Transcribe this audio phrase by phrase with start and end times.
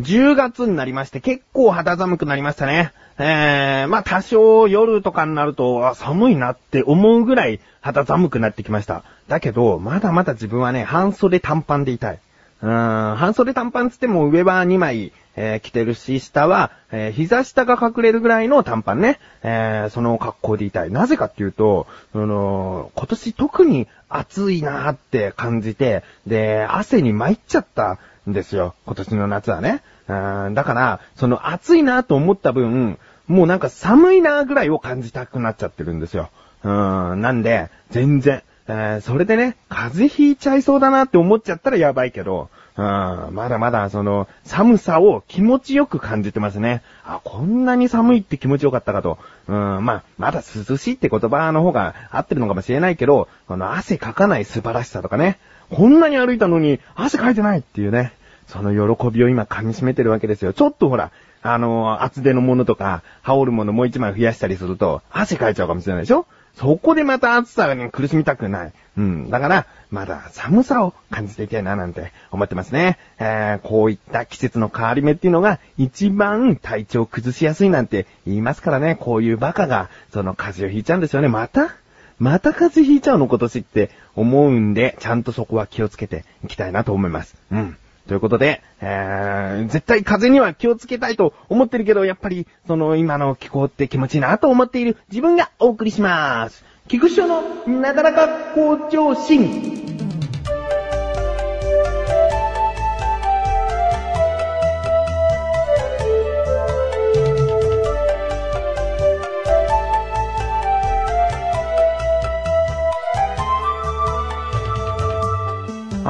[0.00, 2.92] 10月になりまして結構肌寒くなりましたね。
[3.18, 9.04] えー、まあ多少夜とかになると寒いなって思うぐらい肌寒くなってきました。
[9.28, 12.18] だけど、まだまだ自分はね、半袖短パンでいたい。
[12.62, 19.18] うーん、半袖短パンつっても上は2枚、えー着てるし、下は、えー膝下が隠れるぐらいの短パンね。
[19.42, 20.90] えーその格好でいたい。
[20.90, 28.74] なぜかっていうと、その、今年特に暑いなーって感じて、で、汗に参っちゃったんですよ。
[28.86, 29.82] 今年の夏はね。
[30.08, 36.30] だから、その暑いなーと思った分、もうなんか寒いなーぐらいを感じたくなっちゃってるんですよ。
[36.64, 46.82] うん、なんで、全然、えーそれでね、風邪ひいちゃいそうだなって思っちゃったらやばいけど、うん、まだまだその、寒さを気持ちよく感じてますね。
[47.04, 49.18] あ、こんなに寒いって気持ちよかったかと。
[49.48, 55.38] うん、まあ、まだ涼しいって言葉の方が合ってるのかもしれないけど、この汗かかない素晴らしさとかね。
[55.70, 58.12] こんなに歩いたのに汗かいてないっていうね。
[58.46, 60.52] その喜びを今噛み締めてるわけですよ。
[60.52, 61.10] ちょっとほら、
[61.42, 66.26] あの、厚手のものとか、羽織るものもう一枚増やしたりすると、汗かいちゃうかもしれないでしょ？
[66.56, 68.72] そこでまた暑さに苦しみたくない。
[68.98, 69.30] うん。
[69.30, 72.98] だから、まだ寒さを感じていきたいななんて思ってますね。
[73.18, 78.94] えー、こういった季節の変わり目っていうのが一番体調崩しやすいなんて言いますからね。
[78.94, 81.28] こういうバカが、その風邪をひいちゃうんですよね。
[81.28, 81.74] また？
[82.18, 83.26] また風邪ひいちゃうの？
[83.26, 87.36] 今年って思うんで、ちゃんとそこは気をつけていきたいなと思います。
[87.50, 87.76] うん。
[88.10, 96.64] ということで、えー、絶対風には気をつけたいと思ってるけど、やっぱり、その今の気候って気持ちいいなと思っている自分がお送りします。
[96.88, 99.69] 菊師匠のなだらか向上心。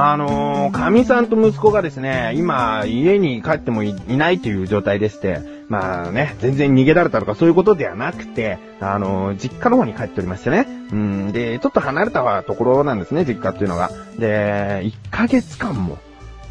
[0.03, 10.65] あのー、神さんと息子がですね、今、家に帰ってもいないという状態でして、まあね、全然逃げられたとかそういうことではなくて、あのー、実家の方に帰っておりましてね。
[10.91, 13.91] うん、で、ちょっと離れたところなんですね、実家っていうのが。
[14.17, 15.99] で、1ヶ月間も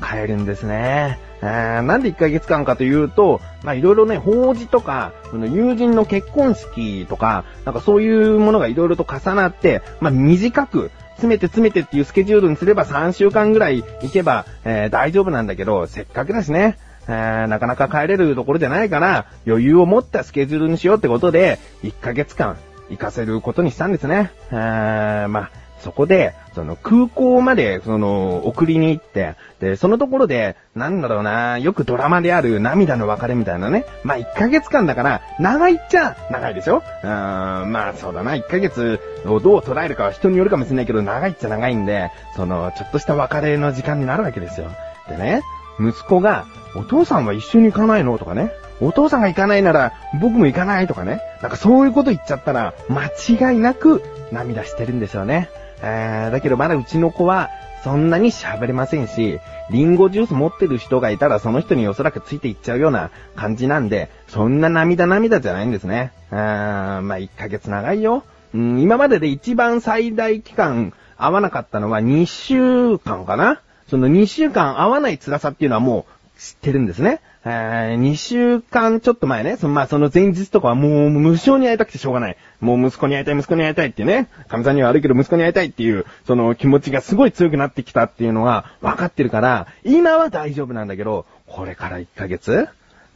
[0.00, 1.18] 帰るんですね。
[1.42, 10.90] えーなんで1ヶ月間かというと、まあいろいろね、法事とか、その友人の結婚式とか、なんかそういうものがいろいろと重なって、まあ短く、
[11.20, 22.56] 詰めて詰めてっていうスケジュールにすれば3週間ぐらい行けば、えー大丈夫なんだけど、せっかくだしね、えーなかなか帰れるところじゃないから、余裕を持ったスケジュールにしようってことで、1ヶ月間
[22.88, 24.32] 行かせることにしたんですね。
[24.50, 25.50] えーまあ、
[25.82, 33.84] そこで、その空港まで、その、送りに行って、で、そのところで、なんだろうな、よくドラマである涙の別れみたいなね。
[34.04, 44.68] まあ、1ヶ月間だから、長いっちゃ長いでしょうーん、まあ、そうだな、1ヶ月をどう捉えるかは人によるかもしれないけど、長いっちゃ長いんで、その、ちょっとした別れの時間になるわけですよ。
[45.08, 45.42] でね、
[45.80, 48.16] 息子が、お父さんは一緒に行かないの？
[48.18, 48.52] とかね。
[48.80, 50.86] お父さんが行かないなら僕も行かない？
[50.86, 51.20] とかね。
[51.42, 53.06] なんかそういうこと言っちゃったら間
[53.50, 55.50] 違いなく涙してるんですよね。
[55.82, 57.50] えー、だけどまだうちの子は
[57.82, 66.12] そんなに喋れませんし、リンゴジュース持ってる人がいたらその人におそらくついていっちゃうような感じなんで、そんな涙涙じゃないんですね。
[66.30, 68.24] うーん、まあ1ヶ月長いよ。
[68.54, 77.20] うん、今までで一番最大期間合わなかったのは2週間かなその2週間合わない辛さっていうのはもう知ってるんですね。
[77.44, 82.36] えー、2週間ちょっと前ね、そのまあその前日とかはもう無償に会いたくてしょうがない。
[82.60, 92.68] もう息子に会いたい、息子に会いたいってね、神さんには悪いけど息子に会いたいっていう、その気持ちがすごい強くなってきたっていうのが分かってるから、今は大丈夫なんだけど、これから1ヶ月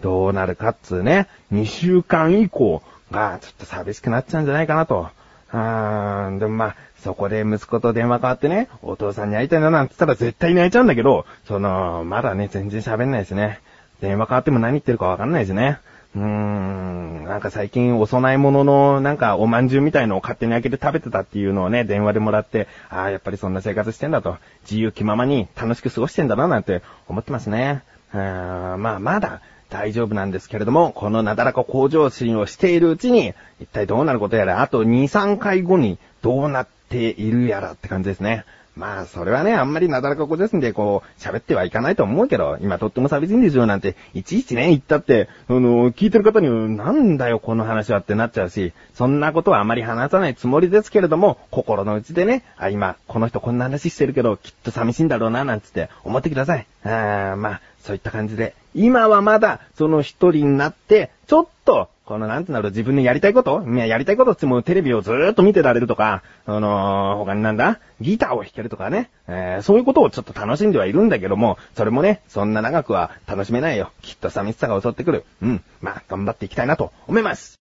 [0.03, 5.09] どうなるかっつうね、2週間以降がちょっと寂しくなっちゃうんじゃないかなと。
[5.57, 13.61] あーでもまあ、そこで息子と電話変わってね、お父さんに会いたいななんて言ったら絶対に会えちゃうんだけど、その、まだね、全然喋んないですね。
[14.01, 15.79] 電話変わっても何言ってるかわかんないですね。
[16.17, 27.83] うーん、なんか最近お供え物のなんかおまんじゅうみたいのを勝手に開けて食べてたっていうのをね、電話でもらって、ああ、やっぱりそんな生活してんだと、自由気ままに楽しく過ごしてんだななんて思ってますね。
[28.13, 29.41] うーん、まあまだ
[29.75, 38.45] 大丈夫なんですけれども、このなだらか向上心をしているうちに、一体どうなることやら、あと2、3回後にどうなっているやらって感じですね。
[38.77, 56.67] まあ、それはね、あんまりなだらかこですんで、こう、喋ってはいかないと思うけど、今とっても寂しいんですよなんて、いちいちね、言ったって、あの、聞いてる方に、なんだよ、この話はってなっちゃうし、そんなことはあまり話さないつもりですけれども、心の内でね、あ、今、この人こんな話してるけど、きっと寂しいんだろうな、なんつって思ってください。
[56.85, 73.91] あーまあ、そういった感じで、今はまだその一人になって、ちょっと、このなんてなる自分のやりたいことやりたいことってもテレビをずーっと見てられるとか、あのー、他になんだギターを弾けるとかね、えー、そういうことをちょっと楽しんではいるんだけども、それもね、そんな長くは楽しめないよ。
[74.03, 75.25] きっと寂しさが襲ってくる。
[75.43, 75.63] うん。
[75.81, 77.59] まあ、頑張っていきたいなと思います。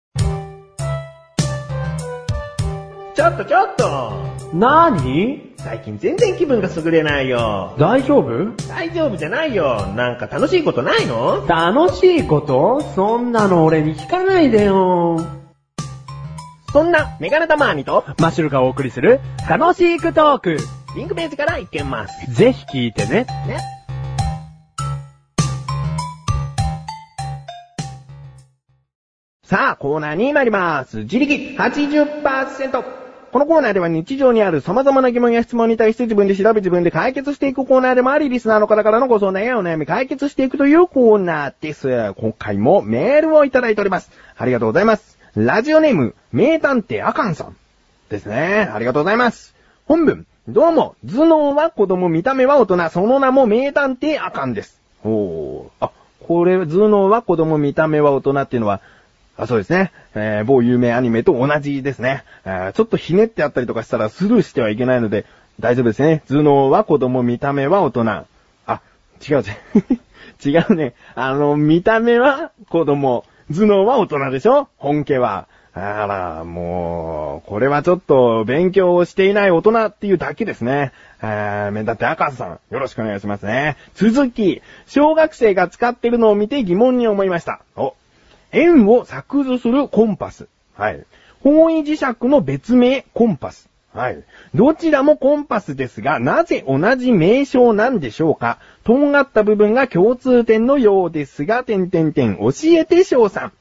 [3.14, 4.12] ちょっとちょっと
[4.54, 5.51] なに？
[5.64, 7.75] 最近全然気分が優れないよ。
[7.79, 8.53] 大丈夫？
[8.69, 9.87] 大丈夫じゃないよ。
[9.94, 11.47] なんか楽しいことないの？
[11.47, 12.81] 楽しいこと？
[12.97, 15.25] そんなの俺に聞かないでよ。
[16.73, 20.56] そんな、メガネタマーニと、マッシュルがお送りする、楽しいクトーク。
[20.97, 22.32] リンクページから行けます。
[22.32, 23.26] ぜひ聞いてね。
[23.47, 23.59] ね。
[29.44, 31.00] さあ、コーナーに参ります。
[31.00, 33.01] 自力80%。
[33.32, 42.12] このコーナーでは日常にある様々な疑問や質問に対して自分で調べ自分で解決していくコーナーでもあり、リスナーの方からのご相談やお悩み解決していくというコーナーです。
[42.12, 44.11] 今回もメールをいただいております。
[44.37, 45.19] ありがとうございます。
[45.34, 47.56] ラジオネーム、名探偵アカンさん。
[48.11, 48.70] ですね。
[48.70, 49.55] ありがとうございます。
[49.87, 54.78] 本文、どうも、頭脳は子供、見た目は大人、その名も名探偵アカンです。
[55.05, 55.69] おー。
[55.81, 55.90] あ、
[56.20, 58.82] これ、頭脳は子供、見た目は大人っていうのは、
[59.37, 59.93] あ、そうですね。
[60.14, 62.25] えー、某有名アニメと同じですね。
[62.44, 65.25] え、ちょっとひねってあったりとかしたらスルーしてはいけないので、
[65.61, 66.23] 大丈夫ですね。
[66.29, 68.05] 頭脳は子供、見た目は大人。
[68.67, 68.81] あ、
[69.26, 69.56] 違うぜ、
[70.44, 70.94] 違うね。
[71.14, 74.69] あの、見た目は子供、頭脳は大人でしょ？
[74.76, 75.46] 本家は。
[75.75, 80.93] あら、もう、これはちょっと勉強をしていない大人っていうだけですね。
[81.23, 83.76] えー、めだって赤さん、よろしくお願いしますね。
[83.94, 87.62] 続き、小学生が使ってるのを見て疑問に思いました。
[87.76, 87.94] お、
[88.52, 90.46] 円を作図するコンパス。
[90.76, 91.04] はい。
[91.43, 93.69] 方位磁石の別名、コンパス。
[93.93, 94.22] はい。
[94.54, 98.58] どちらもコンパスですが、なぜ同じ名称なんでしょうか？
[98.84, 103.52] とんがった部分が共通点のようですが、点々点教えて翔さん。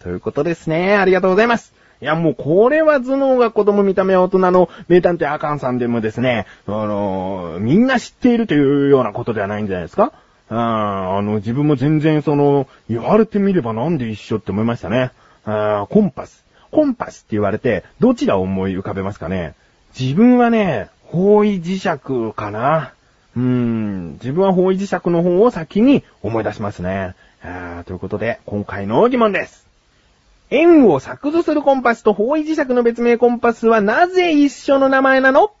[0.00, 0.96] ということですね。
[0.96, 1.72] ありがとうございます。
[2.02, 10.12] いや、もうこれは頭脳が子供見た目は大人の名探偵アカンさんでもですね、あのー、みんな知っているというようなことではないんじゃないですか？
[10.50, 15.12] うん、あの、自分も全然その、言われてみればなんで一緒って思いましたね。
[15.44, 16.44] あコンパス。
[16.70, 19.54] コンパスって言われて、どちらを思い浮かべますかね
[19.98, 21.88] 自分はね、方位磁石
[22.34, 22.92] かな。
[23.36, 27.14] うーん、自分は方位磁石の方を先に思い出しますね。
[27.42, 29.66] あということで、今回の疑問です。
[30.50, 35.52] 円を作図するコンパスと方位磁石の別名コンパスはなぜ一緒の名前なの？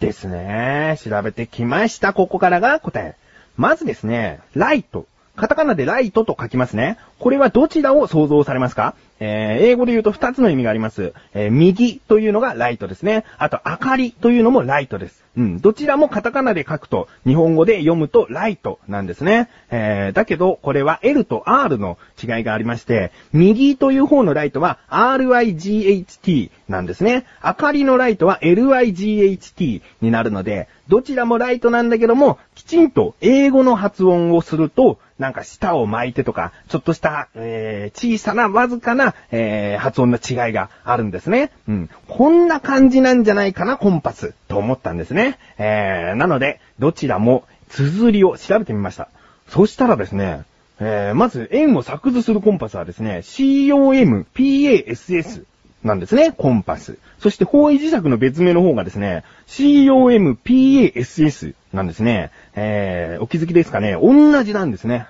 [0.00, 0.98] ですね。
[1.02, 2.12] 調べてきました。
[2.12, 3.16] ここからが答え。
[3.58, 5.06] まずですね、ライト。
[5.34, 6.96] カタカナでライトと書きますね。
[7.18, 8.94] これはどちらを想像されますか？
[9.20, 11.12] えー、英語で言うと2つの意味があります。
[11.34, 13.24] えー、右というのがライトですね。
[13.36, 15.24] あと、明かりというのもライトです。
[15.36, 15.60] うん。
[15.60, 19.48] どちらもカタカナで書くと、日本語で読むとライトなんですね。
[19.70, 27.24] えー、だけど、これは L と R の違いがありまして、右という方のライトは RIGHT なんですね。
[27.44, 41.50] 明かりのライトは LIGHT になるので、どちらもライトなんだけども、きちんと英語の発音をすると、なんか舌を巻いてとか、ちょっとした、えー、小さなわずかな、えー、発音の違いがあるんですね。
[41.68, 41.90] うん。
[42.06, 44.34] こんな感じなんじゃないかな、コンパス。
[44.46, 45.38] と思ったんですね。
[45.58, 49.08] えー、なので、どちらも、綴りを調べてみました。
[49.48, 50.42] そしたらですね、
[50.80, 55.44] えー、まず、円を作図するコンパスはですね、COMPASS
[55.82, 56.98] なんですね、コンパス。
[57.18, 62.30] そして方位磁石の別名の方がですね、COMPASS なんですね。
[62.54, 65.08] えー、お気づきですかね同じなんですね。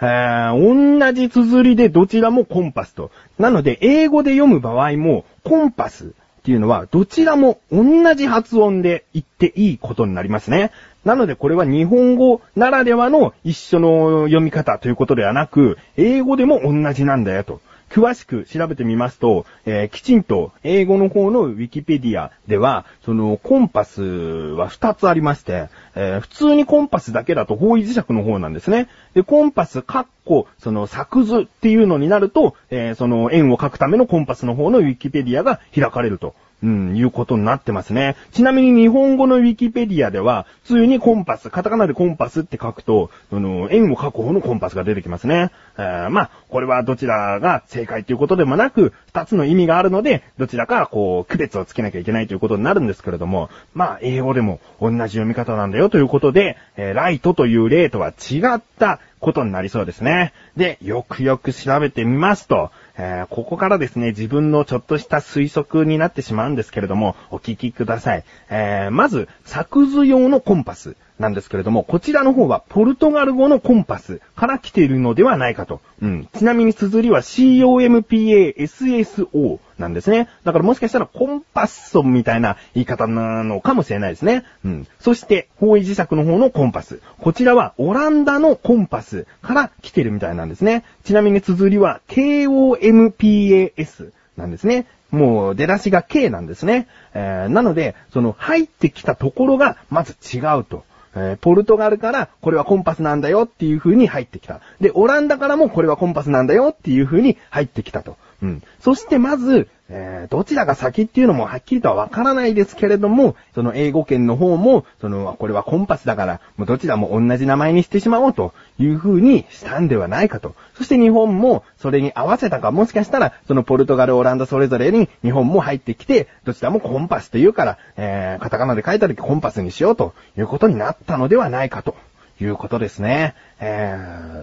[0.00, 3.10] えー、同じ綴りでどちらもコンパスと。
[3.38, 10.72] なので、英語で読む場合も、コンパスっていうのは、どちらも同じ発音で言っていいことになりますね。
[11.04, 17.60] なのでこれは日本語ならではの一緒の読み方ということではなく、英語でも同じなんだよと。
[17.92, 28.88] 詳しく調べてみますと、えー、きちんと英語の方のウィキペディアでは、そのコンパスは2つありまして、えー、普通にコンパスだけだと方位磁石の方なんですね。
[29.12, 36.34] で、コンパス、カッコ、その作図っていうのになると、えー、その円を書くためのコンパスの方のウィキペディアが開かれると。
[36.62, 38.16] うん、いうことになってますね。
[38.32, 45.50] ちなみに日本語のウィキペディアでは、普通にコンパス、カタカナでコンパスって書くと、あの、円を書く方のコンパスが出てきますね。
[45.76, 60.32] えー、まあ、これはどちらが正解ということでもなく、二つの意味があるので、どちらか、こう、区別をつけなきゃいけないということになるんですけれども、まあ、英語でも同じ読み方なんだよということで、えー、ライトという例とは違ったことになりそうですね。
[60.56, 68.24] で、よくよく調べてみますと、えー、ここからですね、自分のちょっとした推測になってしまうんですけれども、お聞きください。
[68.50, 70.96] えー、まず、作図用のコンパス。
[71.18, 75.80] なんですけれども、こちらの方はポルトガル語のコンパスから来ているのではないかと。
[76.00, 76.28] うん。
[76.34, 80.28] ちなみに綴りは COMPASSO なんですね。
[80.44, 84.44] だからもしかしたらコンパッソンみたいな言い方なのかもしれないですね。
[84.64, 84.86] うん。
[85.00, 87.00] そして、方位磁石の方のコンパス。
[87.18, 90.84] こちらはオランダのコンパスから来てるみたいなんですね。
[91.04, 94.86] ちなみに綴りは KOMPAS なんですね。
[95.12, 96.88] もう出だしが K なんですね。
[97.14, 100.84] えー、なので、その入ってきたところがまず違うと。
[101.14, 104.60] えー、ポルトガルからこれはコンパスなんだよっていう風に入ってきた。
[104.80, 108.16] で、オランダからもこれはコンパスなんだよっていう風に入ってきたと。
[108.42, 108.62] うん。
[108.80, 120.54] そしてまず、えー、どちらが先っていうのもはっきりとはわからないですけれども、その英語圏の方も、その、これはコンパスだから、もうどちらも同じ名前にしてしまおうという風にしたんではないかと。
[120.74, 131.96] そして日本もそれに合わせたか、もしかしたら、そのポルトガル、オランダそれぞれに日本も入ってきて、どちらもコンパスというから、えー、カタカナで書いた時コンパスにしようということになったのではないかと
[132.40, 133.34] いうことですね。
[133.60, 133.94] え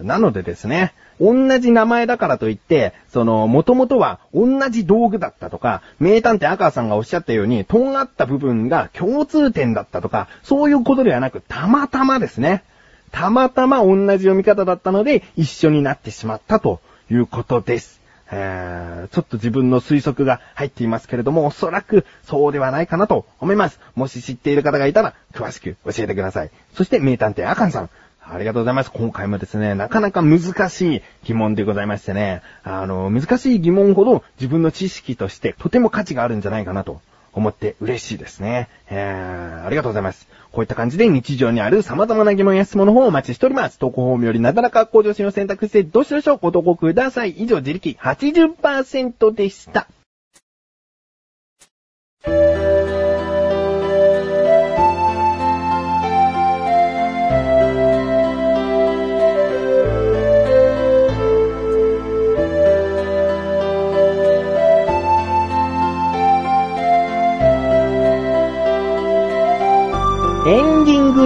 [0.02, 12.64] ー、なのでですね、同じ名前だからといって、その、元々は同じ道具だったとか、名探偵赤さんがおっしゃったように、とんがった部分が共通点だったとか、そういうことではなく、たまたまですね。
[13.12, 18.00] たまたま同じ読み方だったので、一緒になってしまったということです。
[18.32, 23.80] え、ちょっと自分の推測が入っていますけれども、おそらくそうではないかなと思います。
[23.96, 26.50] もし知っている方がいたら、詳しく教えてください。
[26.74, 27.90] そして、名探偵アカンさん。
[28.32, 28.92] ありがとうございます。
[28.92, 37.00] 今回もですね、なかなか難しい疑問でございましてね、あの、難しい疑問ほど自分の知識としてとても価値があるんじゃないかなと
[37.32, 38.68] 思って嬉しいですね。
[38.88, 40.28] えー、ありがとうございます。
[40.52, 43.78] こういった感じで日常にある様々な疑問や質問の方をお待ちしております。
[43.78, 47.30] 投稿フォームよりなだらか向上心を選択して、どうしどしご投稿ください。
[47.32, 49.88] 以上、自力80%でした。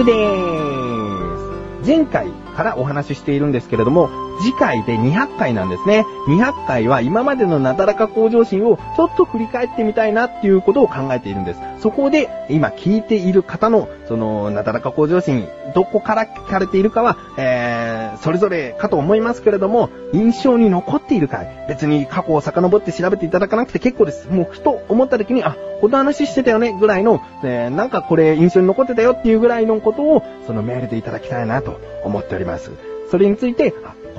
[0.05, 0.13] で
[1.83, 1.87] す。
[1.87, 6.05] 前回からお話ししているんですけれども、次回で200回なんですね。
[6.27, 11.59] 200回は今までのなだらか向上心をちょっと振り返ってみたいなっていうことを考えているんです。
[11.79, 24.27] そこで今聞いている方のそのなだらか向上心、どこから聞かれているかは、えー、それぞれかと思いますけれども、印象に残っている回、別に過去を遡って調べていただかなくて結構です。
[24.29, 32.71] もうふと思った時に、あ、この話してたよねぐらいの、えー、なんかこれ印象に残ってたよっていうぐらいのことを、そのメールでいただきたいなと思っております。
[33.09, 33.73] それについて、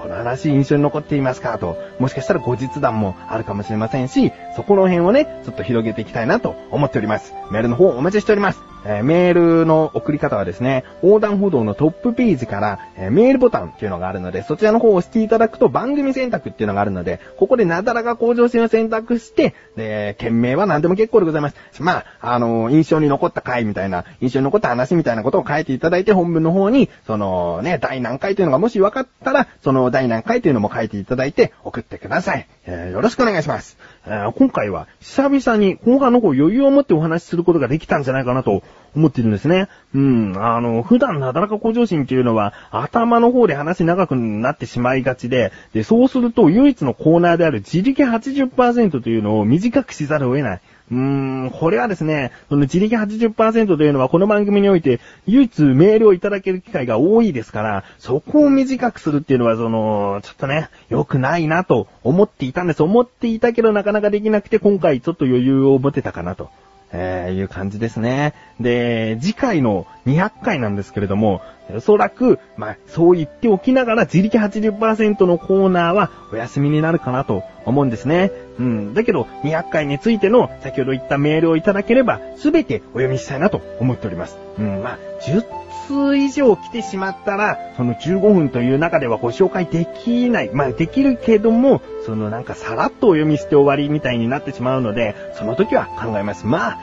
[0.07, 1.59] この話印象に残っていますか？
[1.59, 7.35] と、もしかしたら後日談もあるかもしれませんし、そこの辺をね、ちょっと広げていきたいなと思っております。
[7.51, 8.61] メールの方お待ちしております。
[8.85, 21.57] え、メールの送り方はですね、横断歩道のトップページから、え、メールボタンっていうのがあるので、そちらの方を押していただくと番組選択っていうのがあるので、ここでなだらか向上心を選択して、で、件名は何でも結構でございます。
[21.81, 32.47] まあ、あの、印象に残った回みたいな、印象に残った話みたいなことを書いていただいて、本文の方に、そのね、第何回というのがもし分かったら、その第何回というのも書いていただいて送ってください。
[32.67, 33.79] えー、よろしくお願いします。
[34.07, 38.63] えー、今回は久々に後半の方余裕を持ってお話しすることができたんじゃないかなと
[38.95, 39.69] 思ってるんですね。
[39.95, 50.61] うん、あの、普段なだらか向上心っていうのは頭の方で話長くなってしまいがちで、で、そうすると唯一のコーナーである自力80%というのを短くしざるを得ない。
[50.91, 62.83] うーん、これはですね、その自力80%というのはこの番組において唯一メールをいただける機会が多いですから、そこを短くするっていうのはその、ちょっとね、良くないなと思っていたんです。
[62.83, 66.51] 思っていたけどなかなかできなくて今回ちょっと余裕を持てたかなと。
[66.93, 68.33] えー、いう感じですね。
[68.61, 71.43] で、次回の200回なんですけれども、
[71.75, 78.31] おそらく、まあ、そう言っておきながら自力80%のコーナーはお休みになるかなと思うんですね。
[78.59, 78.95] うん。
[78.95, 84.39] だけど、200回についての先ほど言ったメールをいただければ、すべてお読みしたいなと思っております。
[84.59, 85.45] うん、まあ、10
[85.87, 90.51] 通以上来てしまったら、その15分という中ではご紹介できない。
[90.53, 96.47] まあ、できるけども、そのなんかさらっとお読みして終わりみたいになってしまうので、その時は考えます。
[96.47, 96.79] まあ、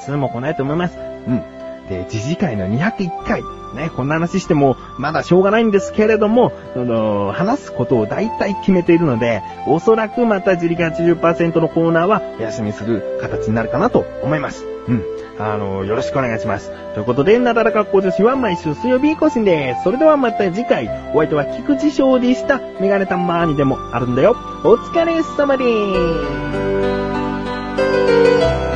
[0.00, 0.96] 10通も来ないと思います。
[0.98, 1.42] うん。
[1.88, 3.42] で、次次回の201回。
[3.74, 14.64] ね、こんな話しても、まだしょうがないんですけれども、その、話すことを大体決めているので、おそらくまた自力80%のコーナーはお休みする形になるかなと思います。
[14.88, 15.04] うん。
[15.38, 16.72] あの、よろしくお願いします。
[16.94, 19.84] ということで、なだらか向上心は毎週水曜日更新です。
[19.84, 22.60] それではまた次回、お相手は菊池翔でした。
[22.80, 24.36] メガネたまーにでもあるんだよ。
[24.64, 28.67] お疲れ様でーす。